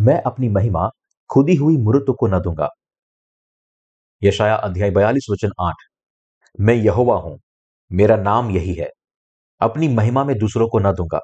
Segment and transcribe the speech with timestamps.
[0.00, 0.88] मैं अपनी महिमा
[1.30, 2.68] खुदी हुई मूर्तों को न दूँगा।
[4.22, 5.74] यशाया अध्याय बयालीस वचन आठ।
[6.60, 7.38] मैं यहोवा हूँ,
[7.92, 8.88] मेरा नाम यही है।
[9.60, 11.20] अपनी महिमा में दूसरों को न दूँगा,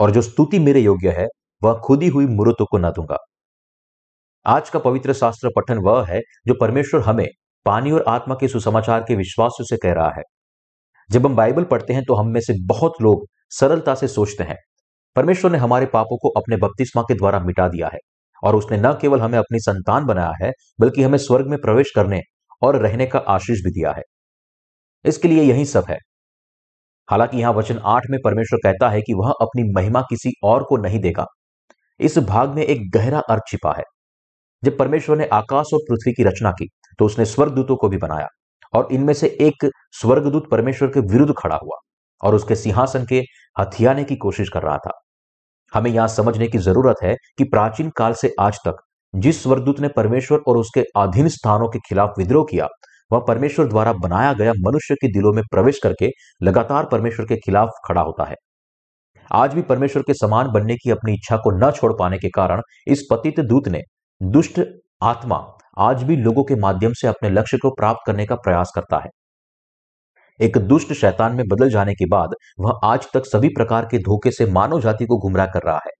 [0.00, 1.26] और जो स्तुति मेरे योग्य है,
[1.62, 3.16] वह खुदी हुई मूर्तों को न दूँगा।
[4.46, 7.26] आज का पवित्र शास्त्र पठन वह है, जो परमेश्वर हमें
[7.66, 10.22] पानी और आत्मा के सुसमाचार के विश्वास से कह रहा है।
[11.10, 14.56] जब हम बाइबल पढ़ते हैं तो हम में से बहुत लोग सरलता से सोचते हैं
[15.16, 17.98] परमेश्वर ने हमारे पापों को अपने बपतिस्मा के द्वारा मिटा दिया है
[18.42, 22.20] और उसने न केवल हमें अपनी संतान बनाया है, बल्कि हमें स्वर्ग में प्रवेश करने
[22.62, 24.02] और रहने का आशीष भी दिया है।
[25.04, 25.98] इसके लिए यही सब है।
[27.08, 30.76] हालाँकि यहाँ वचन आठ में परमेश्वर कहता है कि वह अपनी महिमा किसी और को
[30.76, 31.26] नहीं देगा।
[32.00, 33.82] इस भाग में एक गहरा अर्थ छिपा है।
[34.62, 38.26] जब परमेश्वर ने आकाश और पृथ्वी की रचना की तो उसने स्वर्गदूतों को भी बनाया
[38.74, 41.78] और इनमें से एक स्वर्गदूत परमेश्वर के विरुद्ध खड़ा हुआ।
[42.22, 43.22] और उसके सिंहासन के
[43.56, 44.90] हथियाने की कोशिश कर रहा था।
[45.72, 48.76] हमें यहाँ समझने की ज़रूरत है कि प्राचीन काल से आज तक
[49.14, 52.66] जिस स्वर्गदूत ने परमेश्वर और उसके अधीन स्थानों के खिलाफ विद्रोह किया,
[53.10, 56.10] वह परमेश्वर द्वारा बनाया गया मनुष्य के दिलों में प्रवेश करके
[56.42, 58.36] लगातार परमेश्वर के खिलाफ खड़ा होता है।
[59.30, 62.62] आज भी परमेश्वर के समान बनने की अपनी इच्छा को न छोड़ पाने के कारण
[62.86, 63.80] इस पतित दूत ने
[64.20, 64.60] दुष्ट
[65.02, 65.36] आत्मा
[65.78, 69.08] आज भी लोगों के माध्यम से अपने लक्ष्य को प्राप्त करने का प्रयास करता है।
[70.40, 74.30] एक दुष्ट शैतान में बदल जाने के बाद वह आज तक सभी प्रकार के धोखे
[74.30, 75.90] से मानव जाति को गुमराह कर रहा है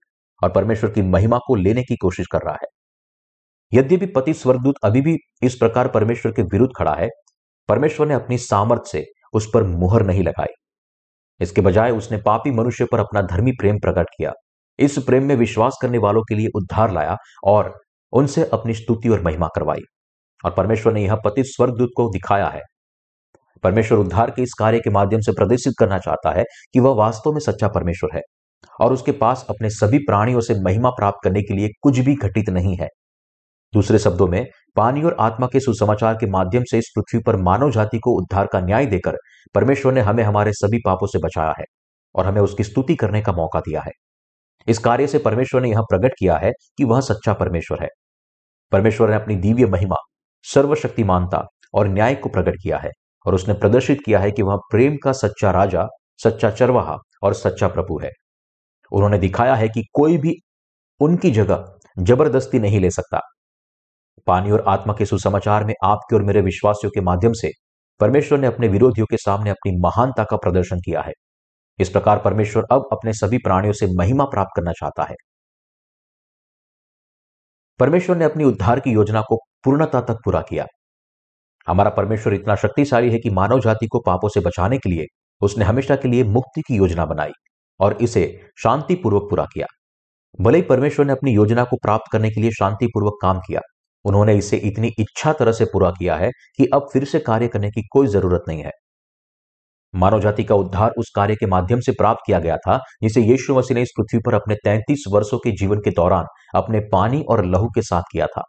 [0.43, 2.69] और परमेश्वर की महिमा को लेने की कोशिश कर रहा है।
[3.73, 7.09] यद्यपि पति स्वर्गदूत अभी भी इस प्रकार परमेश्वर के विरुद्ध खड़ा है,
[7.69, 10.55] परमेश्वर ने अपनी सामर्थ्य से उस पर मुहर नहीं लगाई।
[11.41, 14.33] इसके बजाय उसने पापी मनुष्य पर अपना धर्मी प्रेम प्रकट किया,
[14.79, 17.73] इस प्रेम में विश्वास करने वालों के लिए उद्धार लाया और
[18.13, 19.83] उनसे अपनी स्तुति और महिमा करवाई।
[20.45, 22.63] और परमेश्वर ने यह पति स्वर्गदूत को दिखाया है
[23.63, 27.33] परमेश्वर उद्धार के इस कार्य के माध्यम से प्रदर्शित करना चाहता है कि वह वास्तव
[27.33, 28.23] में सच्चा परमेश्वर है
[28.81, 32.51] और उसके पास अपने सभी प्राणियों से महिमा प्राप्त करने के लिए कुछ भी घटित
[32.51, 32.89] नहीं है।
[33.75, 37.71] दूसरे शब्दों में, पानी और आत्मा के सुसमाचार के माध्यम से इस पृथ्वी पर मानव
[37.71, 39.17] जाति को उद्धार का न्याय देकर
[39.55, 41.65] परमेश्वर ने हमें हमारे सभी पापों से बचाया है
[42.15, 43.91] और हमें उसकी स्तुति करने का मौका दिया है।
[44.69, 47.89] इस कार्य से परमेश्वर ने यह प्रकट किया है कि वह सच्चा परमेश्वर है।
[48.73, 49.97] परमेश्वर ने अपनी दिव्य महिमा,
[50.43, 52.91] सर्वशक्तिमानता और न्याय को प्रकट किया है।
[53.27, 55.87] और उसने प्रदर्शित किया है कि वह प्रेम का सच्चा राजा,
[56.25, 58.11] सच्चा चरवाहा और सच्चा प्रभु है।
[58.93, 60.35] उन्होंने दिखाया है कि कोई भी
[61.01, 63.21] उनकी जगह ज़बरदस्ती नहीं ले सकता।
[64.27, 67.51] पानी और आत्मा के सुसमाचार में आपके और मेरे विश्वासियों के माध्यम से
[68.01, 71.13] परमेश्वर ने अपने विरोधियों के सामने अपनी महानता का प्रदर्शन किया है।
[71.79, 75.15] इस प्रकार परमेश्वर अब अपने सभी प्राणियों से महिमा प्राप्त करना चाहता है।
[77.79, 80.67] परमेश्वर ने अपनी उद्धार की योजना को पूर्णता तक पूरा किया।
[81.67, 85.07] हमारा परमेश्वर इतना शक्तिशाली है कि मानव जाति को पापों से बचाने के लिए
[85.43, 87.33] उसने हमेशा के लिए मुक्ति की योजना बनाई
[87.81, 88.25] और इसे
[88.63, 89.67] शांतिपूर्वक पूरा किया।
[90.41, 93.61] भले ही परमेश्वर ने अपनी योजना को प्राप्त करने के लिए शांतिपूर्वक काम किया,
[94.05, 97.71] उन्होंने इसे इतनी इच्छा तरह से पूरा किया है कि अब फिर से कार्य करने
[97.71, 98.71] की कोई ज़रूरत नहीं है।
[99.95, 103.55] मानव जाति का उद्धार उस कार्य के माध्यम से प्राप्त किया गया था, जिसे यीशु
[103.55, 107.45] मसीह ने इस पृथ्वी पर अपने 33 वर्षों के जीवन के दौरान अपने पानी और
[107.45, 108.43] लहू के साथ किया था।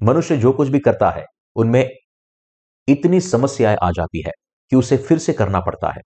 [0.00, 1.24] मनुष्य जो कुछ भी करता है,
[1.56, 1.88] उनमें
[2.90, 4.32] इतनी समस्याएँ आ जाती है
[4.72, 6.00] कि उसे फिर से करना पड़ता है।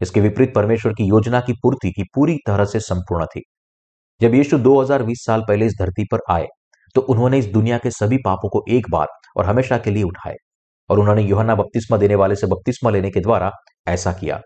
[0.00, 3.42] इसके विपरीत परमेश्वर की योजना की पूर्ति की पूरी तरह से संपूर्ण थी।
[4.20, 6.46] जब यीशु 2020 साल पहले इस धरती पर आए
[6.96, 9.06] तो उन्होंने इस दुनिया के सभी पापों को एक बार
[9.36, 10.34] और हमेशा के लिए उठाए
[10.90, 13.50] और उन्होंने योहन्ना बपतिस्मा देने वाले से बपतिस्मा लेने के द्वारा
[13.88, 14.40] ऐसा किया।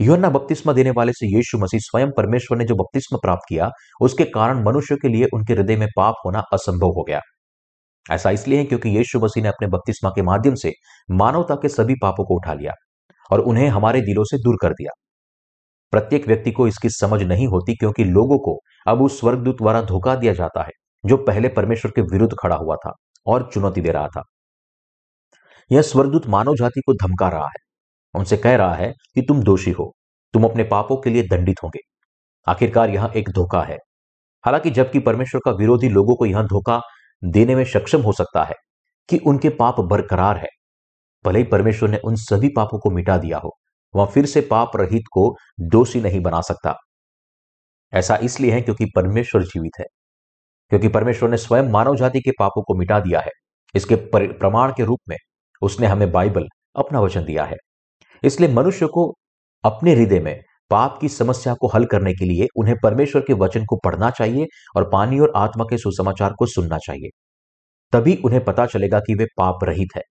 [0.00, 3.70] योहन्ना बपतिस्मा देने वाले से यीशु मसीह स्वयं परमेश्वर ने जो बपतिस्मा प्राप्त किया,
[4.00, 7.20] उसके कारण मनुष्य के लिए उनके हृदय में पाप होना असंभव हो गया।
[8.06, 10.72] ऐसा इसलिए है क्योंकि यीशु मसीह ने अपने बपतिस्मा के माध्यम से
[11.10, 12.72] मानवता के सभी पापों को उठा लिया
[13.30, 14.90] और उन्हें हमारे दिलों से दूर कर दिया।
[15.92, 20.14] प्रत्येक व्यक्ति को इसकी समझ नहीं होती क्योंकि लोगों को अब उस स्वर्गदूत द्वारा धोखा
[20.16, 20.70] दिया जाता है,
[21.04, 22.92] जो पहले परमेश्वर के विरुद्ध खड़ा हुआ था
[23.26, 24.22] और चुनौती दे रहा था।
[25.72, 27.70] यह स्वर्गदूत मानव जाति को धमका रहा है।
[28.14, 29.94] उनसे कह रहा है कि तुम दोषी हो,
[30.32, 31.80] तुम अपने पापों के लिए दंडित होंगे।
[32.46, 33.76] आखिरकार यह एक धोखा है।
[34.44, 36.80] हालाँकि जबकि परमेश्वर का विरोधी लोगों को यह धोखा
[37.22, 38.54] देने में सक्षम हो सकता है
[39.08, 40.48] कि उनके पाप बरकरार है।
[41.24, 43.50] भले ही परमेश्वर ने उन सभी पापों को मिटा दिया हो,
[43.94, 46.74] वह फिर से पाप रहित को दोषी नहीं बना सकता।
[47.92, 49.84] ऐसा इसलिए है क्योंकि परमेश्वर जीवित है,
[50.70, 53.30] क्योंकि परमेश्वर ने स्वयं मानव जाति के पापों को मिटा दिया है।
[53.74, 55.16] इसके प्रमाण के रूप में
[55.62, 56.46] उसने हमें बाइबल
[56.76, 57.56] अपना वचन दिया है।
[58.22, 59.12] इसलिए मनुष्य को
[59.64, 60.40] अपने हृदय में
[60.70, 64.46] पाप की समस्या को हल करने के लिए उन्हें परमेश्वर के वचन को पढ़ना चाहिए
[64.76, 67.08] और पानी और आत्मा के सुसमाचार को सुनना चाहिए।
[67.92, 70.02] तभी उन्हें पता चलेगा कि वे पाप रहित है।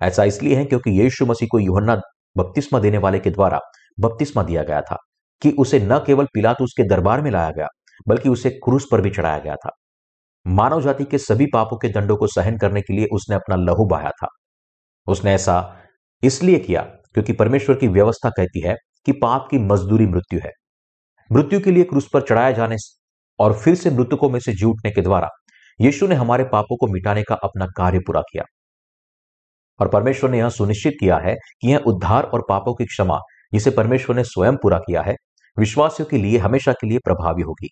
[0.00, 2.00] ऐसा इसलिए है क्योंकि यीशु मसीह को युहन्ना
[2.36, 3.60] बपतिस्मा देने वाले के द्वारा
[4.00, 4.96] बपतिस्मा दिया गया था
[5.42, 7.66] कि उसे न केवल पिलातुस के दरबार में लाया गया,
[8.08, 9.70] बल्कि उसे क्रूस पर भी चढ़ाया गया था।
[10.46, 13.86] मानव जाति के सभी पापों के दंडों को सहन करने के लिए उसने अपना लहू
[13.86, 14.28] बहाया था।
[15.06, 15.76] उसने ऐसा
[16.22, 16.82] इसलिए किया
[17.14, 18.76] क्योंकि परमेश्वर की व्यवस्था कहती है
[19.06, 20.50] कि पाप की मजदूरी मृत्यु है।
[21.32, 22.76] मृत्यु के लिए क्रूस पर चढ़ाया जाने
[23.38, 25.28] और फिर से मृतकों में से जी उठने के द्वारा
[25.80, 28.44] यीशु ने हमारे पापों को मिटाने का अपना कार्य पूरा किया।
[29.80, 33.18] और परमेश्वर ने यह सुनिश्चित किया है कि यह उद्धार और पापों की क्षमा,
[33.52, 35.14] जिसे परमेश्वर ने स्वयं पूरा किया है,
[35.58, 37.68] विश्वासियों के लिए, हमेशा के लिए प्रभावी होगी।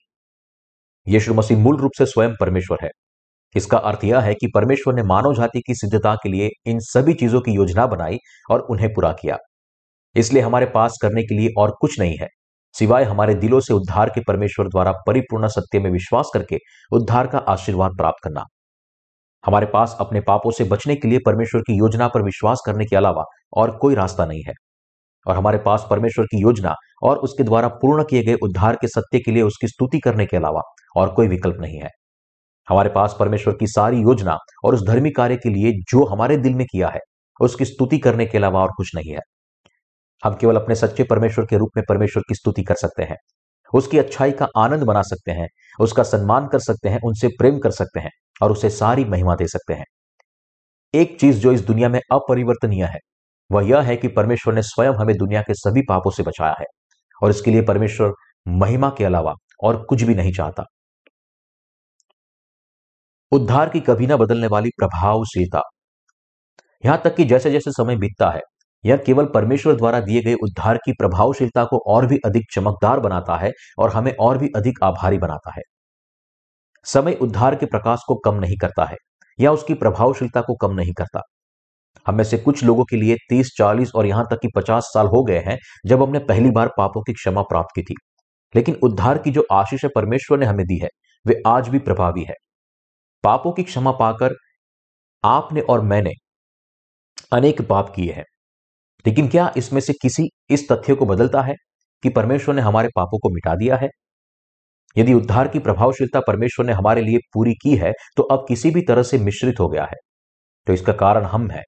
[1.09, 2.91] यीशु मसीह मूल रूप से स्वयं परमेश्वर है।
[3.57, 7.15] इसका अर्थ यह है कि परमेश्वर ने मानव जाति की सिद्धता के लिए इन सभी
[7.15, 8.19] चीज़ों की योजना बनाई
[8.51, 9.37] और उन्हें पूरा किया।
[10.17, 12.29] इसलिए हमारे पास करने के लिए और कुछ नहीं है।
[12.73, 16.59] सिवाय हमारे दिलों से उद्धार के परमेश्वर द्वारा परिपूर्ण सत्य में विश्वास करके
[16.93, 18.45] उद्धार का आशीर्वाद प्राप्त करना।
[19.47, 22.97] हमारे पास अपने पापों से बचने के लिए परमेश्वर की योजना पर विश्वास करने के
[22.97, 23.25] अलावा
[23.57, 24.53] और कोई रास्ता नहीं है।
[25.27, 29.19] और हमारे पास परमेश्वर की योजना और उसके द्वारा पूर्ण किए गए उद्धार के सत्य
[29.19, 30.61] के लिए उसकी स्तुति करने के अलावा
[30.97, 31.89] और कोई विकल्प नहीं है।
[32.69, 36.55] हमारे पास परमेश्वर की सारी योजना और उस धर्मी कार्य के लिए जो हमारे दिल
[36.55, 37.01] में किया है,
[37.41, 39.21] उसकी स्तुति करने के अलावा और कुछ नहीं है।
[40.25, 43.17] हम केवल अपने सच्चे परमेश्वर के रूप में परमेश्वर की स्तुति कर सकते हैं।
[43.75, 45.49] उसकी अच्छाई का आनंद बना सकते हैं,
[45.81, 48.11] उसका सम्मान कर सकते हैं, उनसे प्रेम कर सकते हैं
[48.43, 49.85] और उसे सारी महिमा दे सकते हैं।
[50.95, 52.99] एक चीज़ जो इस दुनिया में अपरिवर्तनीय है,
[53.53, 56.67] वह यह है कि परमेश्वर ने स्वयं हमें दुनिया के सभी पापों से बचाया है
[57.23, 58.13] और इसके लिए परमेश्वर
[58.49, 59.35] महिमा के अलावा
[59.65, 60.65] और कुछ भी नहीं चाहता।
[63.33, 65.63] उद्धार की कभी ना बदलने वाली प्रभावशीलता।
[66.85, 68.41] यहाँ तक कि जैसे जैसे समय बीतता है
[68.87, 73.37] यह केवल परमेश्वर द्वारा दिए गए उद्धार की प्रभावशीलता को और भी अधिक चमकदार बनाता
[73.37, 75.63] है और हमें और भी अधिक आभारी बनाता है।
[76.85, 78.97] समय उद्धार के प्रकाश को कम नहीं करता है
[79.41, 81.21] या उसकी प्रभावशीलता को कम नहीं करता।
[82.07, 85.07] हम में से कुछ लोगों के लिए तीस, चालीस और यहाँ तक कि पचास साल
[85.07, 87.95] हो गए हैं जब हमने पहली बार पापों की क्षमा प्राप्त की थी।
[88.55, 90.89] लेकिन उद्धार की जो आशीष परमेश्वर ने हमें दी है,
[91.27, 92.35] वे आज भी प्रभावी है।
[93.25, 94.35] पापों की क्षमा पाकर
[95.25, 96.13] आपने और मैंने
[97.33, 98.25] अनेक पाप किए हैं।
[99.05, 101.55] लेकिन क्या इसमें से किसी इस तथ्य को बदलता है
[102.03, 103.89] कि परमेश्वर ने हमारे पापों को मिटा दिया है?
[104.97, 108.83] यदि उद्धार की प्रभावशीलता परमेश्वर ने हमारे लिए पूरी की है तो अब किसी भी
[108.83, 109.97] तरह से मिश्रित हो गया है।
[110.67, 111.63] तो इसका कारण हम है।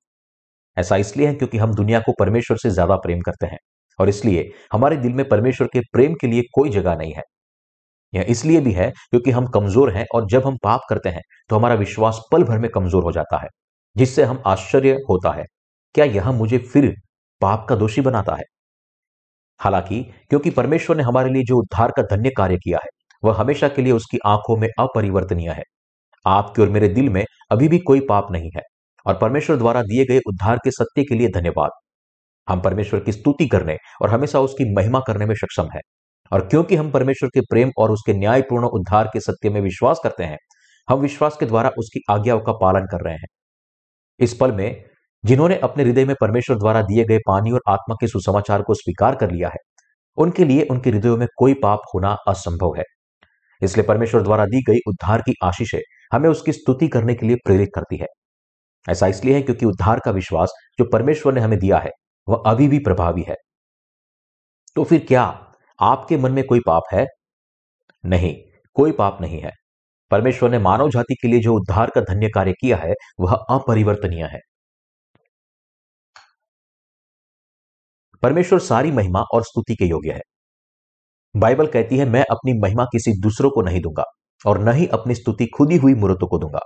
[0.77, 3.59] ऐसा इसलिए है क्योंकि हम दुनिया को परमेश्वर से ज़्यादा प्रेम करते हैं,
[3.99, 7.23] और इसलिए हमारे दिल में परमेश्वर के प्रेम के लिए कोई जगह नहीं है।
[8.13, 11.57] यह इसलिए भी है क्योंकि हम कमज़ोर हैं, और जब हम पाप करते हैं तो
[11.57, 13.49] हमारा विश्वास पल भर में कमज़ोर हो जाता है,
[13.97, 15.45] जिससे हम आश्चर्य होता है,
[15.95, 16.95] क्या यह मुझे फिर
[17.47, 18.45] पाप का दोषी बनाता है।
[19.61, 22.89] हालाँकि, क्योंकि परमेश्वर ने हमारे लिए जो उद्धार का धन्य कार्य किया है,
[23.23, 25.63] वह हमेशा के लिए उसकी आँखों में अपरिवर्तनीय है।
[26.25, 28.63] आपके और मेरे दिल में अभी भी कोई पाप नहीं है,
[29.07, 31.71] और परमेश्वर द्वारा दिए गए उद्धार के सत्य के लिए धन्यवाद।
[32.49, 35.81] हम परमेश्वर की स्तुति करने और हमेशा उसकी महिमा करने में सक्षम है,
[36.33, 40.25] और क्योंकि हम परमेश्वर के प्रेम और उसके न्यायपूर्ण उद्धार के सत्य में विश्वास करते
[40.25, 40.39] हैं,
[40.89, 43.29] हम विश्वास के द्वारा उसकी आज्ञाओं का पालन कर रहे हैं।
[44.21, 44.85] इस पल में
[45.27, 49.15] जिन्होंने अपने हृदय में परमेश्वर द्वारा दिए गए पानी और आत्मा के सुसमाचार को स्वीकार
[49.15, 49.59] कर लिया है,
[50.17, 52.85] उनके लिए, उनके हृदयों में कोई पाप होना असंभव है।
[53.63, 55.81] इसलिए परमेश्वर द्वारा दी गई उद्धार की आशीषें
[56.13, 58.07] हमें उसकी स्तुति करने के लिए प्रेरित करती है।
[58.91, 61.91] ऐसा इसलिए है क्योंकि उद्धार का विश्वास जो परमेश्वर ने हमें दिया है,
[62.29, 63.37] वह अभी भी प्रभावी है।
[64.77, 67.07] तो फिर क्या आपके मन में कोई पाप है?
[68.07, 68.37] नहीं,
[68.75, 69.51] कोई पाप नहीं है।
[70.11, 74.25] परमेश्वर ने मानव जाति के लिए जो उद्धार का धन्य कार्य किया है, वह अपरिवर्तनीय
[74.25, 74.41] है।
[78.23, 80.21] परमेश्वर सारी महिमा और स्तुति के योग्य है।
[81.35, 84.05] बाइबल कहती है, मैं अपनी महिमा किसी दूसरों को नहीं दूँगा
[84.45, 86.61] और न ही अपनी स्तुति खुदी हुई मूर्तों को दूँगा।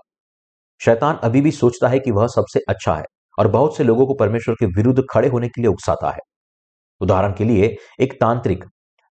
[0.81, 3.05] शैतान अभी भी सोचता है कि वह सबसे अच्छा है
[3.39, 6.19] और बहुत से लोगों को परमेश्वर के विरुद्ध खड़े होने के लिए उकसाता है।
[7.01, 8.65] उदाहरण के लिए, एक तांत्रिक,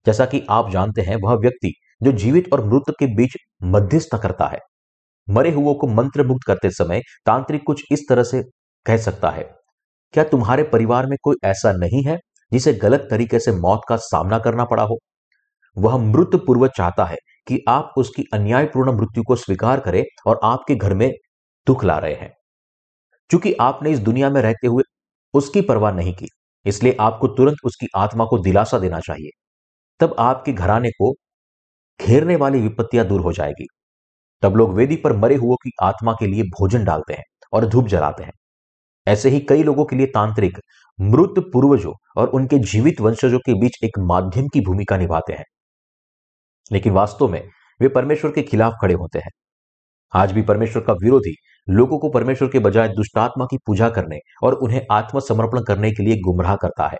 [0.05, 4.48] जैसा कि आप जानते हैं, वह व्यक्ति जो जीवित और मृत के बीच मध्यस्थ करता
[4.48, 4.60] है।
[5.27, 8.41] मरे हुओं को मंत्र मुक्त करते समय तांत्रिक कुछ इस तरह से
[8.86, 9.43] कह सकता है,
[10.13, 12.17] क्या तुम्हारे परिवार में कोई ऐसा नहीं है?
[12.51, 14.98] जिसे गलत तरीके से मौत का सामना करना पड़ा हो।
[15.77, 20.75] वह मृत पूर्व चाहता है कि आप उसकी अन्यायपूर्ण मृत्यु को स्वीकार करें और आपके
[20.75, 21.12] घर में
[21.68, 22.32] दुख ला रहे हैं।
[23.29, 24.84] क्योंकि आपने इस दुनिया में रहते हुए
[25.34, 26.27] उसकी परवाह नहीं की,
[26.65, 29.29] इसलिए आपको तुरंत उसकी आत्मा को दिलासा देना चाहिए।
[30.00, 31.13] तब आपके घराने को
[32.00, 33.68] घेरने वाली विपत्तियाँ दूर हो जाएगी।
[34.44, 37.88] तब लोग वेदी पर मरे हुओं की आत्मा के लिए भोजन डालते हैं और धूप
[37.88, 38.32] जलाते हैं।
[39.08, 40.58] ऐसे ही कई लोगों के लिए तांत्रिक
[41.01, 45.46] मृत पूर्वजों और उनके जीवित वंशजों के बीच एक माध्यम की भूमिका निभाते हैं।
[46.72, 47.50] लेकिन वास्तव में
[47.82, 49.29] वे परमेश्वर के खिलाफ खड़े होते हैं।
[50.13, 51.36] आज भी परमेश्वर का विरोधी
[51.70, 56.15] लोगों को परमेश्वर के बजाय दुष्टात्मा की पूजा करने और उन्हें आत्मसमर्पण करने के लिए
[56.15, 56.98] गुमराह करता है।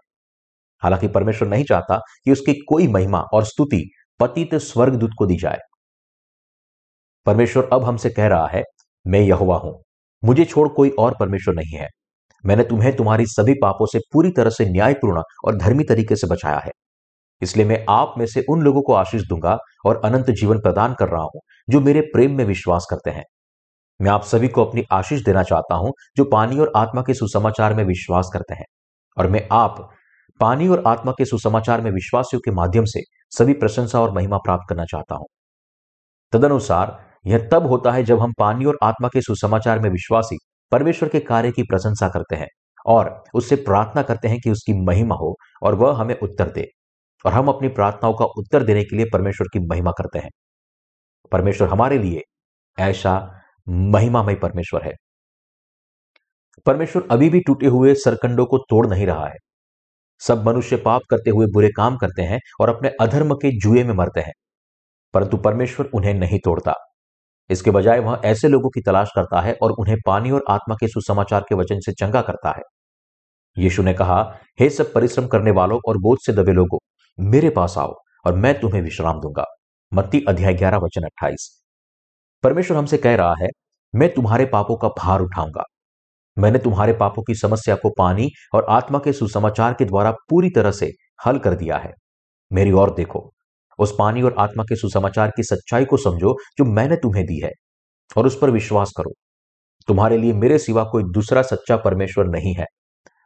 [0.84, 5.58] हालाँकि परमेश्वर नहीं चाहता कि उसकी कोई महिमा और स्तुति पतित स्वर्गदूत को दी जाए।
[7.26, 8.64] परमेश्वर अब हमसे कह रहा है,
[9.08, 9.84] मैं यहुआ हूँ।
[10.26, 11.88] मुझे छोड़ कोई और परमेश्वर नहीं है।
[12.46, 16.60] मैंने तुम्हें तुम्हारी सभी पापों से पूरी तरह से न्यायपूर्ण और धर्मी तरीके से बचाया
[16.60, 16.72] है।
[17.42, 21.08] इसलिए मैं आप में से उन लोगों को आशीष दूँगा और अनंत जीवन प्रदान कर
[21.08, 23.24] रहा हूँ, जो मेरे प्रेम में विश्वास करते हैं।
[24.02, 27.74] मैं आप सभी को अपनी आशीष देना चाहता हूँ, जो पानी और आत्मा के सुसमाचार
[27.74, 28.66] में विश्वास करते हैं।
[29.18, 29.90] और मैं आप
[30.40, 33.02] पानी और आत्मा के सुसमाचार में विश्वासियों के माध्यम से
[33.38, 35.26] सभी प्रशंसा और महिमा प्राप्त करना चाहता हूँ।
[36.34, 40.38] तदनुसार यह तब होता है जब हम पानी और आत्मा के सुसमाचार में विश्वासी
[40.72, 42.48] परमेश्वर के कार्य की प्रशंसा करते हैं
[42.86, 46.68] और उससे प्रार्थना करते हैं कि उसकी महिमा हो और वह हमें उत्तर दे।
[47.26, 50.30] और हम अपनी प्रार्थनाओं का उत्तर देने के लिए परमेश्वर की महिमा करते हैं।
[51.32, 52.22] परमेश्वर हमारे लिए
[52.80, 54.94] ऐसा महिमामय परमेश्वर है।
[56.66, 59.36] परमेश्वर अभी भी टूटे हुए सरकंडों को तोड़ नहीं रहा है।
[60.20, 63.94] सब मनुष्य पाप करते हुए बुरे काम करते हैं और अपने अधर्म के जुए में
[63.94, 64.34] मरते हैं।
[65.14, 66.74] परंतु परमेश्वर उन्हें नहीं तोड़ता।
[67.50, 70.88] इसके बजाय वह ऐसे लोगों की तलाश करता है और उन्हें पानी और आत्मा के
[70.88, 72.62] सुसमाचार के वचन से चंगा करता है।
[73.58, 74.22] यीशु ने कहा,
[74.60, 76.78] हे सब परिश्रम करने वालों और बोझ से दबे लोगों,
[77.20, 79.46] मेरे पास आओ और मैं तुम्हें विश्राम दूँगा।
[79.94, 81.64] मत्ती अध्याय ग्यारह वचन अट्ठाईस।
[82.44, 83.48] परमेश्वर हमसे कह रहा है,
[83.94, 85.64] मैं तुम्हारे पापों का भार उठाऊँगा।
[86.38, 90.72] मैंने तुम्हारे पापों की समस्या को पानी और आत्मा के सुसमाचार के द्वारा पूरी तरह
[90.72, 90.92] से
[91.26, 91.92] हल कर दिया है।
[92.52, 93.32] मेरी ओर देखो
[93.80, 97.52] उस पानी और आत्मा के सुसमाचार की सच्चाई को समझो जो मैंने तुम्हें दी है,
[98.18, 99.14] और उस पर विश्वास करो।
[99.88, 102.66] तुम्हारे लिए मेरे सिवा कोई दूसरा सच्चा परमेश्वर नहीं है।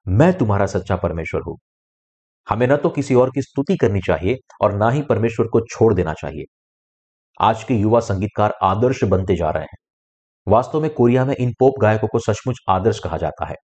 [0.08, 1.58] मैं तुम्हारा सच्चा परमेश्वर हूँ।
[2.48, 5.94] हमें न तो किसी और की स्तुति करनी चाहिए और ना ही परमेश्वर को छोड़
[5.94, 6.46] देना चाहिए।
[7.40, 9.78] आज के युवा संगीतकार आदर्श बनते जा रहे हैं।
[10.48, 13.56] वास्तव में कोरिया में इन पोप गायकों को सचमुच आदर्श कहा जाता है।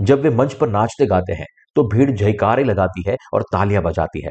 [0.00, 1.46] जब वे मंच पर नाचते गाते हैं
[1.76, 4.30] तो भीड़ जयकारे लगाती है और तालियाँ बजाती है।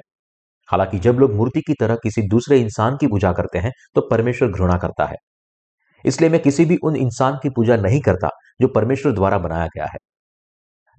[0.71, 4.49] हालाँकि जब लोग मूर्ति की तरह किसी दूसरे इंसान की पूजा करते हैं तो परमेश्वर
[4.49, 5.15] घृणा करता है।
[6.05, 8.29] इसलिए मैं किसी भी उन इंसान की पूजा नहीं करता,
[8.61, 9.97] जो परमेश्वर द्वारा बनाया गया है।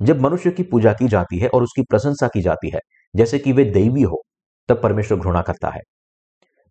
[0.01, 2.81] जब मनुष्य की पूजा की जाती है और उसकी प्रशंसा की जाती है,
[3.17, 4.23] जैसे कि वे दैवी हो,
[4.69, 5.81] तब परमेश्वर घृणा करता है।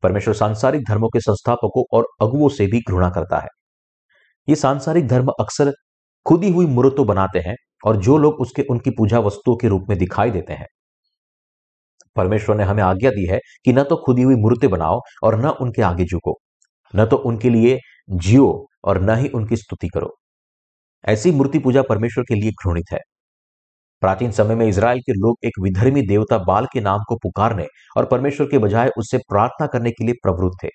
[0.03, 3.48] परमेश्वर सांसारिक धर्मों के संस्थापकों और अगुओं से भी घृणा करता है।
[4.50, 5.74] ये सांसारिक धर्म अक्सर
[6.25, 7.55] खुदी हुई मूर्तों बनाते हैं
[7.86, 10.67] और जो लोग उसके, उनकी पूजा वस्तुओं के रूप में दिखाई देते हैं।
[12.15, 15.49] परमेश्वर ने हमें आज्ञा दी है कि न तो खुदी हुई मूर्ति बनाओ और न
[15.61, 16.37] उनके आगे झुको,
[16.93, 20.15] न तो उनके लिए जियो और न ही उनकी स्तुति करो।
[21.03, 22.99] ऐसी मूर्ति पूजा परमेश्वर के लिए घृणित है।
[24.01, 27.65] प्राचीन समय में इसराइल के लोग एक विधर्मी देवता बाल के नाम को पुकारने
[27.97, 30.69] और परमेश्वर के बजाय उससे प्रार्थना करने के लिए प्रवृत्त थे।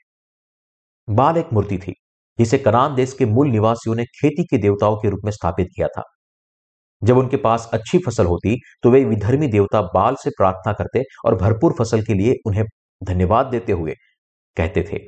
[1.09, 1.93] बाल एक मूर्ति थी,
[2.39, 5.89] जिसे कनान देश के मूल निवासियों ने खेती के देवताओं के रूप में स्थापित किया
[5.89, 6.03] था।
[7.03, 11.35] जब उनके पास अच्छी फ़सल होती तो वे विधर्मी देवता बाल से प्रार्थना करते और
[11.35, 12.65] भरपूर फ़सल के लिए उन्हें
[13.03, 13.95] धन्यवाद देते हुए
[14.57, 14.99] कहते थे।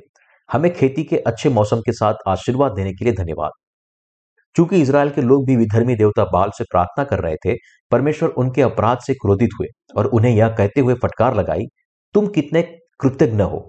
[0.49, 3.51] हमें खेती के अच्छे मौसम के साथ आशीर्वाद देने के लिए धन्यवाद।
[4.55, 7.55] चूँकि इसराइल के लोग भी विधर्मी देवता बाल से प्रार्थना कर रहे थे,
[7.91, 9.67] परमेश्वर उनके अपराध से क्रोधित हुए
[9.97, 11.65] और उन्हें यह कहते हुए फटकार लगाई,
[12.15, 12.61] तुम कितने
[12.99, 13.59] कृतज्ञ हो?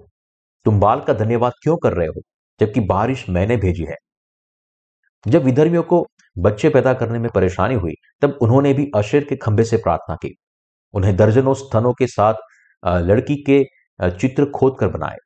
[0.66, 2.22] तुम बाल का धन्यवाद क्यों कर रहे हो,
[2.60, 3.96] जबकि बारिश मैंने भेजी है?
[5.26, 9.64] जब विधर्मियों को बच्चे पैदा करने में परेशानी हुई, तब उन्होंने भी अशेर के खंभे
[9.64, 10.34] से प्रार्थना की।
[10.94, 12.34] उन्हें दर्जनों स्तनों के साथ
[12.82, 13.64] लड़की के
[14.00, 15.16] चित्र खोद कर बनाए।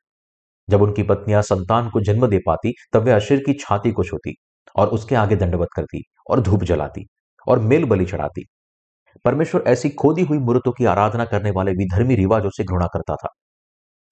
[0.69, 4.35] जब उनकी पत्नियाँ संतान को जन्म दे पाती, तब वे अशेर की छाती को छूती
[4.75, 7.05] और उसके आगे दंडवत करती और धूप जलाती
[7.47, 8.45] और मेल बलि चढ़ाती।
[9.25, 13.27] परमेश्वर ऐसी खोदी हुई मूर्तों की आराधना करने वाले विधर्मी रिवाजों से घृणा करता था।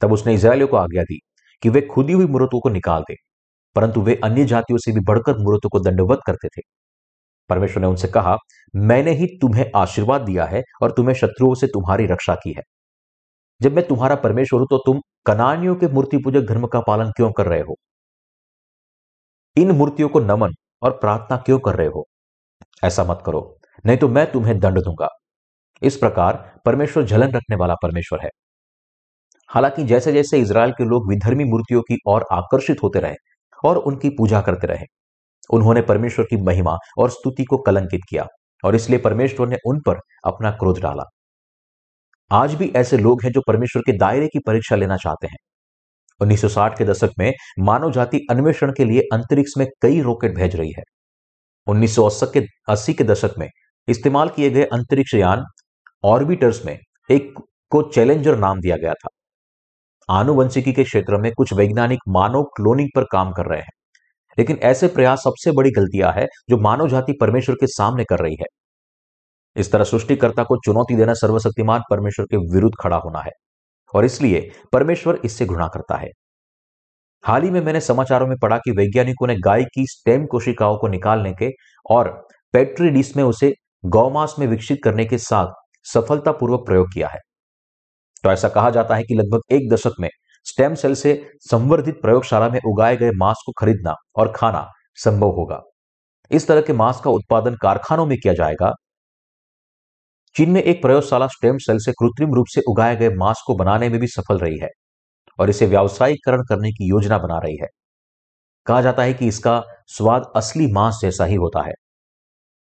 [0.02, 1.20] तब उसने इसराइलियों को आज्ञा दी
[1.64, 3.16] कि वे खुदी हुई मूर्तों को निकाल दे।
[3.76, 6.62] परंतु वे अन्य जातियों से भी बढ़कर मूर्तों को दंडवत करते थे।
[7.50, 8.38] परमेश्वर ने उनसे कहा,
[8.74, 12.62] मैंने ही तुम्हें आशीर्वाद दिया है और तुम्हें शत्रुओं से तुम्हारी रक्षा की है।
[13.62, 17.32] जब मैं तुम्हारा परमेश्वर हूँ तो तुम कनानियों के मूर्ति पूजक धर्म का पालन क्यों
[17.32, 17.76] कर रहे हो?
[19.58, 20.54] इन मूर्तियों को नमन
[20.84, 22.06] और प्रार्थना क्यों कर रहे हो?
[22.84, 23.42] ऐसा मत करो,
[23.86, 25.08] नहीं तो मैं तुम्हें दंड दूँगा।
[25.82, 28.30] इस प्रकार परमेश्वर जलन रखने वाला परमेश्वर है।
[29.50, 33.16] हालाँकि जैसे जैसे इसराइल के लोग विधर्मी मूर्तियों की ओर आकर्षित होते रहे
[33.64, 34.86] और उनकी पूजा करते रहे।
[35.54, 38.28] उन्होंने परमेश्वर की महिमा और स्तुति को कलंकित किया
[38.66, 41.04] और इसलिए परमेश्वर ने उन पर अपना क्रोध डाला।
[42.32, 45.38] आज भी ऐसे लोग हैं जो परमेश्वर के दायरे की परीक्षा लेना चाहते हैं।
[46.22, 50.72] 1960 के दशक में मानव जाति अन्वेषण के लिए अंतरिक्ष में कई रॉकेट भेज रही
[50.78, 50.84] है।
[51.68, 53.50] उन्नीस के, अस्सी के दशक में
[53.88, 55.44] इस्तेमाल किए गए अंतरिक्ष यान
[56.04, 56.80] ऑर्बिटर्स में
[57.12, 57.34] एक
[57.70, 59.08] को चैलेंजर नाम दिया गया था।
[60.10, 63.72] आनुवंशिकी के क्षेत्र में कुछ वैज्ञानिक मानव क्लोनिंग पर काम कर रहे हैं।
[64.40, 68.36] लेकिन ऐसे प्रयास सबसे बड़ी गलतियाँ है जो मानव जाति परमेश्वर के सामने कर रही
[68.40, 68.46] है।
[69.56, 73.32] इस तरह सृष्टिकर्ता को चुनौती देना सर्वशक्तिमान परमेश्वर के विरुद्ध खड़ा होना है
[73.94, 76.10] और इसलिए परमेश्वर इससे घृणा करता है।
[77.24, 80.88] हाल ही में मैंने समाचारों में पढ़ा कि वैज्ञानिकों ने गाय की स्टेम कोशिकाओं को
[80.88, 81.50] निकालने के
[81.90, 83.54] और पेट्री डिश में उसे
[83.86, 85.48] गौमास में विकसित करने के साथ
[85.84, 87.20] सफलतापूर्वक प्रयोग किया है।
[88.24, 90.10] तो ऐसा कहा जाता है कि लगभग एक दशक में
[90.46, 95.62] स्टेम सेल से संवर्धित प्रयोगशाला में उगाए गए मांस को खरीदना और खाना संभव होगा।
[96.32, 98.74] इस तरह के मांस का उत्पादन कारखानों में किया जाएगा।
[100.36, 103.90] चीन में एक प्रयोगशाला स्टेम सेल से कृत्रिम रूप से उगाए गए मांस को बनाने
[103.90, 104.70] में भी सफल रही है
[105.40, 107.68] और इसे व्यावसायिकरण करने की योजना बना रही है।
[108.66, 111.74] कहा जाता है कि इसका स्वाद असली मांस जैसा ही होता है।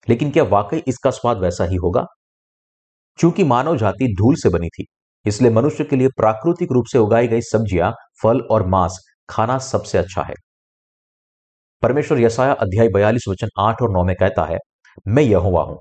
[0.09, 2.07] लेकिन क्या वाकई इसका स्वाद वैसा ही होगा?
[3.19, 4.87] चूँकि मानव जाति धूल से बनी थी
[5.27, 8.99] इसलिए मनुष्य के लिए प्राकृतिक रूप से उगाई गई सब्ज़ियाँ, फल और मांस
[9.29, 10.35] खाना सबसे अच्छा है।
[11.83, 14.59] परमेश्वर यसाया अध्याय बयालीस वचन आठ और नौ में कहता है,
[15.07, 15.79] मैं यहोवा हूँ,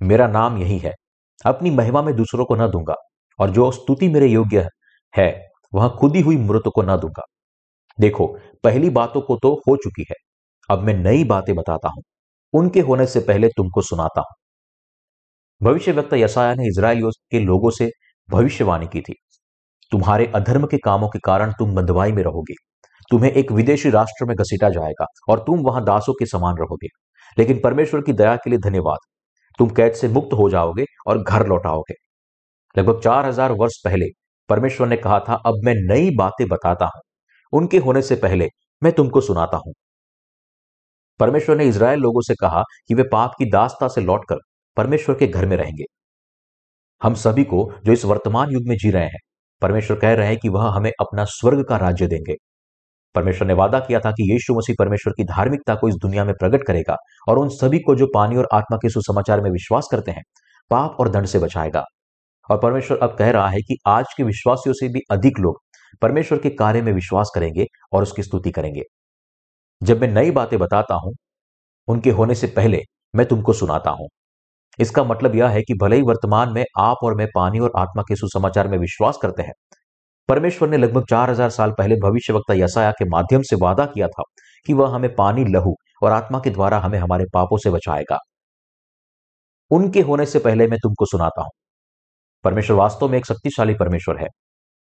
[0.00, 0.92] मेरा नाम यही है।
[1.44, 2.94] अपनी महिमा में दूसरों को न दूँगा,
[3.38, 4.68] और जो स्तुति मेरे योग्य
[5.14, 5.28] है,
[5.72, 7.22] वह खुदी हुई मृत को न दूँगा।
[7.98, 8.26] देखो,
[8.64, 10.14] पहली बातों को तो हो चुकी है,
[10.68, 12.02] अब मैं नई बातें बताता हूँ,
[12.54, 14.34] उनके होने से पहले तुमको सुनाता हूँ।
[15.60, 17.90] भविष्य व्यक्त यसाया ने इसराइलियों के लोगों से
[18.28, 19.14] भविष्यवाणी की थी।
[19.92, 22.54] तुम्हारे अधर्म के कामों के कारण तुम बंधवाई में रहोगे।
[23.10, 26.88] तुम्हें एक विदेशी राष्ट्र में घसीटा जाएगा और तुम वहाँ दासों के समान रहोगे।
[27.36, 28.98] लेकिन परमेश्वर की दया के लिए धन्यवाद।
[29.58, 31.94] तुम कैद से मुक्त हो जाओगे और घर लौटाओगे
[32.74, 34.06] लगभग चार हज़ार वर्ष पहले
[34.48, 37.02] परमेश्वर ने कहा था, अब मैं नई बातें बताता हूँ।
[37.52, 38.48] उनके होने से पहले
[38.82, 39.72] मैं तुमको सुनाता हूँ।
[41.20, 44.38] परमेश्वर ने इसराइल लोगों से कहा कि वे पाप की दासता से लौटकर
[44.76, 45.84] परमेश्वर के घर में रहेंगे।
[47.02, 49.18] हम सभी को जो इस वर्तमान युग में जी रहे हैं,
[49.62, 52.34] परमेश्वर कह रहे हैं कि वह हमें अपना स्वर्ग का राज्य देंगे।
[53.14, 56.34] परमेश्वर ने वादा किया था कि यीशु मसीह परमेश्वर की धार्मिकता को इस दुनिया में
[56.34, 56.96] प्रकट करेगा
[57.28, 60.22] और उन सभी को जो पानी और आत्मा के सुसमाचार में विश्वास करते हैं,
[60.70, 61.84] पाप और दंड से बचाएगा।
[62.50, 65.60] और परमेश्वर अब कह रहा है कि आज के विश्वासियों से भी अधिक लोग
[66.02, 68.82] परमेश्वर के कार्य में विश्वास करेंगे और उसकी स्तुति करेंगे।
[69.82, 71.14] जब मैं नई बातें बताता हूँ,
[71.88, 72.82] उनके होने से पहले
[73.14, 74.08] मैं तुमको सुनाता हूँ।
[74.78, 78.02] इसका मतलब यह है कि भले ही वर्तमान में आप और मैं पानी और आत्मा
[78.02, 79.52] के सुसमाचार में विश्वास करते हैं,
[80.28, 84.08] परमेश्वर ने लगभग चार हज़ार साल पहले भविष्य वक्ता यसाया के माध्यम से वादा किया
[84.08, 84.22] था
[84.66, 88.18] कि वह हमें पानी, लहू और आत्मा के द्वारा हमें हमारे पापों से बचाएगा।
[89.70, 91.50] उनके होने से पहले मैं तुमको सुनाता हूँ।
[92.44, 94.28] परमेश्वर वास्तव में एक शक्तिशाली परमेश्वर है।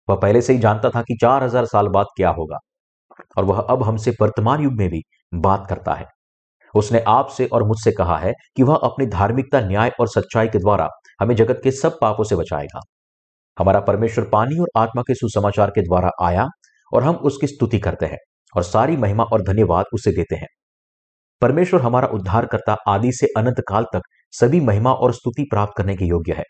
[0.08, 2.58] वह पहले से ही जानता था कि चार हज़ार साल बाद क्या होगा,
[3.38, 5.02] और वह अब हमसे वर्तमान युग में भी
[5.34, 6.06] बात करता है।
[6.78, 10.90] उसने आपसे और मुझसे कहा है कि वह अपनी धार्मिकता, न्याय और सच्चाई के द्वारा
[11.22, 12.80] हमें जगत के सब पापों से बचाएगा।
[13.60, 16.48] हमारा परमेश्वर पानी और आत्मा के सुसमाचार के द्वारा आया
[16.94, 18.18] और हम उसकी स्तुति करते हैं
[18.56, 20.48] और सारी महिमा और धन्यवाद उसे देते हैं।
[21.42, 26.06] परमेश्वर हमारा उद्धारकर्ता आदि से अनंत काल तक सभी महिमा और स्तुति प्राप्त करने के
[26.06, 26.44] योग्य है।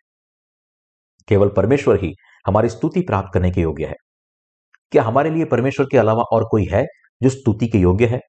[1.27, 2.13] केवल परमेश्वर ही
[2.47, 3.95] हमारी स्तुति प्राप्त करने के योग्य है।
[4.91, 6.85] क्या हमारे लिए परमेश्वर के अलावा और कोई है
[7.23, 8.19] जो स्तुति के योग्य है?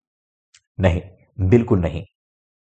[0.80, 1.00] नहीं।
[1.38, 2.04] बिल्कुल नहीं।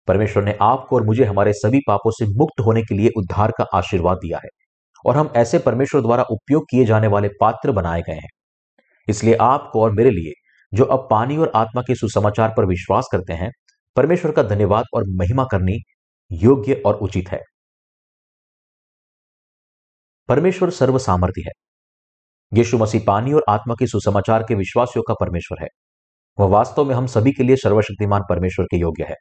[0.09, 3.64] परमेश्वर ने आपको और मुझे हमारे सभी पापों से मुक्त होने के लिए उद्धार का
[3.74, 4.48] आशीर्वाद दिया है
[5.06, 8.28] और हम ऐसे परमेश्वर द्वारा उपयोग किए जाने वाले पात्र बनाए गए हैं।
[9.09, 10.33] इसलिए आपको और मेरे लिए,
[10.74, 13.50] जो अब पानी और आत्मा के सुसमाचार पर विश्वास करते हैं,
[13.96, 15.78] परमेश्वर का धन्यवाद और महिमा करनी
[16.33, 17.40] योग्य और उचित है।
[20.28, 21.52] परमेश्वर सर्व सामर्थ्य है।
[22.59, 25.68] यीशु मसीह पानी और आत्मा के सुसमाचार के विश्वासियों का परमेश्वर है।
[26.40, 29.14] वह वास्तव में हम सभी के लिए सर्वशक्तिमान परमेश्वर के योग्य है।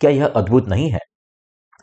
[0.00, 0.98] क्या यह अद्भुत नहीं है?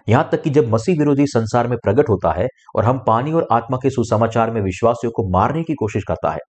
[0.07, 3.47] यहाँ तक कि जब मसीह विरोधी संसार में प्रकट होता है और हम पानी और
[3.51, 6.39] आत्मा के सुसमाचार में विश्वासियों को मारने की कोशिश करता है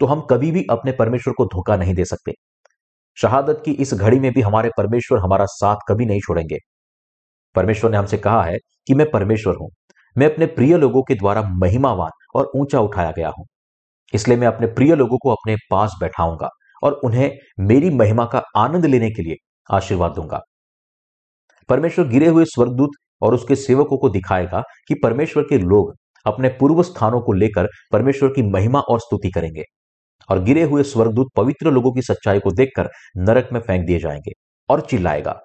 [0.00, 2.32] तो हम कभी भी अपने परमेश्वर को धोखा नहीं दे सकते।
[3.16, 6.58] शहादत की इस घड़ी में भी हमारे परमेश्वर हमारा साथ कभी नहीं छोड़ेंगे।
[7.54, 8.58] परमेश्वर ने हमसे कहा है
[8.88, 9.70] कि मैं परमेश्वर हूँ।
[10.16, 13.46] मैं अपने प्रिय लोगों के द्वारा महिमावान और ऊँचा उठाया गया हूँ।
[14.14, 16.48] इसलिए मैं अपने प्रिय लोगों को अपने पास बैठाऊँगा।
[16.82, 19.34] और उन्हें मेरी महिमा का आनंद लेने के लिए
[19.70, 20.40] आशीर्वाद दूँगा।
[21.68, 22.90] परमेश्वर गिरे हुए स्वर्गदूत
[23.22, 25.94] और उसके सेवकों को दिखाएगा कि परमेश्वर के लोग
[26.26, 29.62] अपने पूर्व स्थानों को लेकर परमेश्वर की महिमा और स्तुति करेंगे
[30.30, 34.32] और गिरे हुए स्वर्गदूत पवित्र लोगों की सच्चाई को देखकर नरक में फेंक दिए जाएँगे
[34.68, 35.40] और चिल्लाएगा,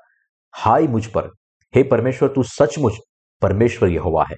[0.55, 1.29] हाय मुझ पर,
[1.75, 2.93] हे परमेश्वर, तू सचमुच
[3.41, 4.35] परमेश्वर यहोवा है।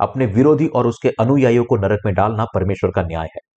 [0.00, 3.55] अपने विरोधी और उसके अनुयायियों को नरक में डालना परमेश्वर का न्याय है।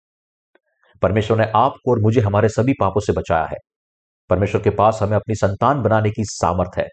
[1.01, 3.57] परमेश्वर ने आपको और मुझे हमारे सभी पापों से बचाया है।
[4.29, 6.87] परमेश्वर के पास हमें अपनी संतान बनाने की सामर्थ है।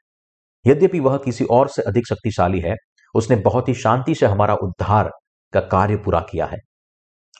[0.67, 2.75] यद्यपि वह किसी और से अधिक शक्तिशाली है,
[3.15, 5.11] उसने बहुत ही शांति से हमारा उद्धार
[5.53, 6.59] का कार्य पूरा किया है।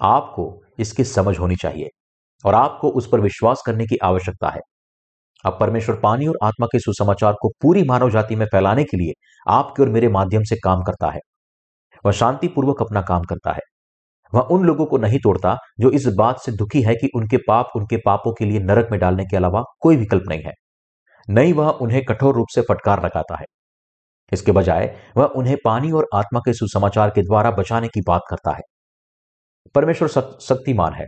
[0.03, 1.89] आपको इसकी समझ होनी चाहिए
[2.45, 4.61] और आपको उस पर विश्वास करने की आवश्यकता है।
[5.45, 9.13] अब परमेश्वर पानी और आत्मा के सुसमाचार को पूरी मानव जाति में फैलाने के लिए
[9.49, 11.21] आपके और मेरे माध्यम से काम करता है।
[12.07, 13.61] वह शांतिपूर्वक अपना काम करता है।
[14.35, 17.71] वह उन लोगों को नहीं तोड़ता जो इस बात से दुखी है कि उनके पाप
[17.77, 20.53] उनके पापों के लिए नरक में डालने के अलावा कोई विकल्प नहीं है।
[21.29, 23.45] नहीं, वह उन्हें कठोर रूप से फटकार लगाता है।
[24.33, 28.55] इसके बजाय, वह उन्हें पानी और आत्मा के सुसमाचार के द्वारा बचाने की बात करता
[28.57, 28.63] है।
[29.75, 31.07] परमेश्वर शक्तिमान है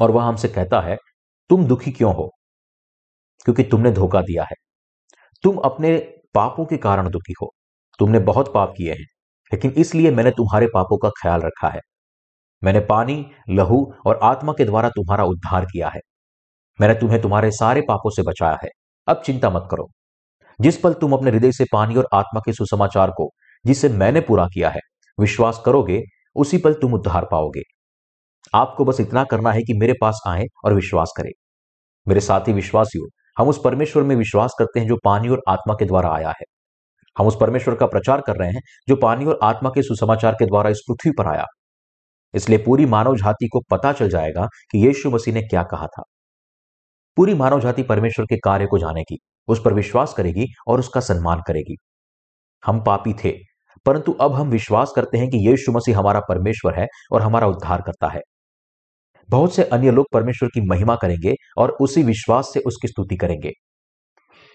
[0.00, 0.96] और वह हमसे कहता है,
[1.50, 2.30] तुम दुखी क्यों हो?
[3.44, 4.54] क्योंकि तुमने धोखा दिया है।
[5.42, 5.96] तुम अपने
[6.34, 7.50] पापों के कारण दुखी हो।
[7.98, 9.04] तुमने बहुत पाप किए हैं,
[9.52, 11.80] लेकिन इसलिए मैंने तुम्हारे पापों का ख्याल रखा है।
[12.64, 16.00] मैंने पानी, लहू और आत्मा के द्वारा तुम्हारा उद्धार किया है।
[16.80, 18.68] मैंने तुम्हें तुम्हारे सारे पापों से बचाया है।
[19.08, 19.88] अब चिंता मत करो।
[20.60, 23.30] जिस पल तुम अपने हृदय से पानी और आत्मा के सुसमाचार को,
[23.66, 24.80] जिसे मैंने पूरा किया है,
[25.20, 26.02] विश्वास करोगे,
[26.36, 27.62] उसी पल तुम उद्धार पाओगे।
[28.54, 31.30] आपको बस इतना करना है कि मेरे पास आए और विश्वास करें।
[32.08, 35.84] मेरे साथी विश्वासियों, हम उस परमेश्वर में विश्वास करते हैं जो पानी और आत्मा के
[35.84, 36.44] द्वारा आया है।
[37.18, 40.46] हम उस परमेश्वर का प्रचार कर रहे हैं जो पानी और आत्मा के सुसमाचार के
[40.46, 41.44] द्वारा इस पृथ्वी पर आया।
[42.34, 46.02] इसलिए पूरी मानव जाति को पता चल जाएगा कि यीशु मसीह ने क्या कहा था।
[47.16, 51.40] पूरी मानव जाति परमेश्वर के कार्य को जानेगी, उस पर विश्वास करेगी और उसका सम्मान
[51.46, 51.76] करेगी।
[52.66, 53.34] हम पापी थे,
[53.86, 57.82] परंतु अब हम विश्वास करते हैं कि यीशु मसीह हमारा परमेश्वर है और हमारा उद्धार
[57.82, 58.20] करता है।
[59.30, 63.52] बहुत से अन्य लोग परमेश्वर की महिमा करेंगे और उसी विश्वास से उसकी स्तुति करेंगे।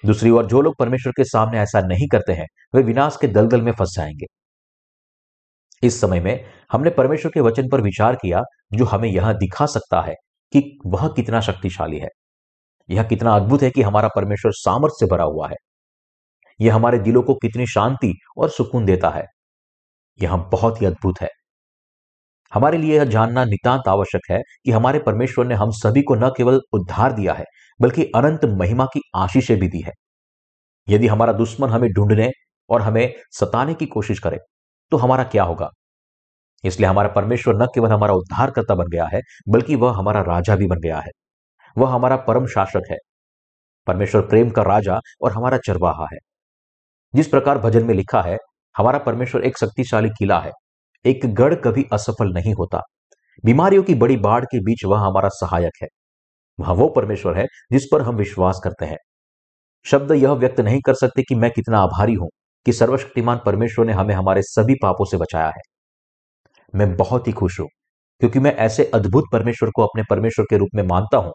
[0.05, 3.61] दूसरी ओर, जो लोग परमेश्वर के सामने ऐसा नहीं करते हैं, वे विनाश के दलदल
[3.61, 4.40] में फंस जाएँगे।
[5.83, 8.41] इस समय में हमने परमेश्वर के वचन पर विचार किया,
[8.73, 10.13] जो हमें यह दिखा सकता है
[10.53, 12.07] कि वह कितना शक्तिशाली है।
[12.89, 15.55] यह कितना अद्भुत है कि हमारा परमेश्वर सामर्थ्य से भरा हुआ है।
[16.61, 19.23] यह हमारे दिलों को कितनी शांति और सुकून देता है।
[20.21, 21.29] यह बहुत ही अद्भुत है।
[22.53, 26.29] हमारे लिए यह जानना नितांत आवश्यक है कि हमारे परमेश्वर ने हम सभी को न
[26.37, 27.43] केवल उद्धार दिया है,
[27.81, 29.91] बल्कि अनंत महिमा की आशीषें भी दी है।
[30.89, 32.31] यदि हमारा दुश्मन हमें ढूँढने
[32.69, 34.37] और हमें सताने की कोशिश करे
[34.91, 35.69] तो हमारा क्या होगा?
[36.63, 40.67] इसलिए हमारा परमेश्वर न केवल हमारा उद्धारकर्ता बन गया है, बल्कि वह हमारा राजा भी
[40.67, 41.11] बन गया है।
[41.77, 42.97] वह हमारा परम शासक है।
[43.87, 46.17] परमेश्वर प्रेम का राजा और हमारा चरवाहा है।
[47.15, 48.37] जिस प्रकार भजन में लिखा है,
[48.77, 50.51] हमारा परमेश्वर एक शक्तिशाली किला है।
[51.05, 52.81] एक गढ़ कभी असफल नहीं होता।
[53.45, 55.87] बीमारियों की बड़ी बाढ़ के बीच वह हमारा सहायक है।
[56.59, 58.97] वह वो परमेश्वर है जिस पर हम विश्वास करते हैं।
[59.85, 62.29] शब्द यह व्यक्त नहीं कर सकते कि मैं कितना आभारी हूँ।
[62.65, 65.61] कि सर्वशक्तिमान परमेश्वर ने हमें हमारे सभी पापों से बचाया है।
[66.73, 67.67] मैं बहुत ही खुश हूँ,
[68.21, 71.33] क्योंकि मैं ऐसे अद्भुत परमेश्वर को अपने परमेश्वर के रूप में मानता हूँ।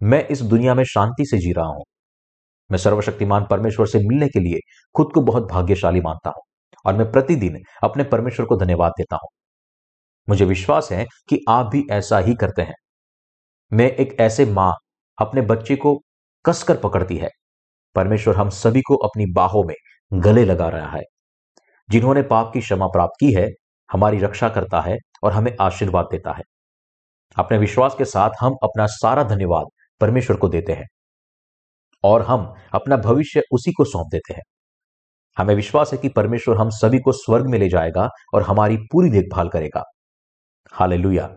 [0.00, 1.84] मैं इस दुनिया में शांति से जी रहा हूँ।
[2.70, 4.58] मैं सर्वशक्तिमान परमेश्वर से मिलने के लिए
[4.94, 6.42] खुद को बहुत भाग्यशाली मानता हूँ
[6.84, 9.28] और मैं प्रतिदिन अपने परमेश्वर को धन्यवाद देता हूँ।
[10.28, 12.74] मुझे विश्वास है कि आप भी ऐसा ही करते हैं।
[13.72, 14.72] मैं एक ऐसे माँ
[15.18, 15.94] अपने बच्चे को
[16.44, 17.28] कसकर पकड़ती है।
[17.96, 19.74] परमेश्वर हम सभी को अपनी बाहों में
[20.12, 21.02] गले लगा रहा है।
[21.90, 23.48] जिन्होंने पाप की क्षमा प्राप्त की है,
[23.92, 26.42] हमारी रक्षा करता है और हमें आशीर्वाद देता है।
[27.36, 29.66] अपने विश्वास के साथ हम अपना सारा धन्यवाद
[30.00, 30.86] परमेश्वर को देते हैं
[32.04, 34.42] और हम अपना भविष्य उसी को सौंप देते हैं।
[35.38, 39.10] हमें विश्वास है कि परमेश्वर हम सभी को स्वर्ग में ले जाएगा और हमारी पूरी
[39.10, 39.84] देखभाल करेगा।
[40.72, 41.30] हालेलुया।